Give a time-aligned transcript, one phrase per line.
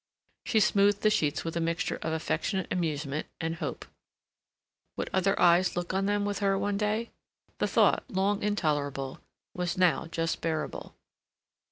[0.47, 3.85] She smoothed the sheets with a mixture of affectionate amusement and hope.
[4.97, 7.11] Would other eyes look on them with her one day?
[7.59, 9.19] The thought, long intolerable,
[9.53, 10.95] was now just bearable.